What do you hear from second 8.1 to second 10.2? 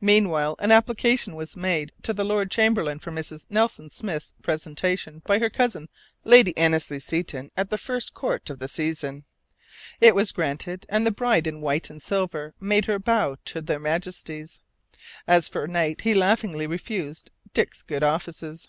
Court of the season. It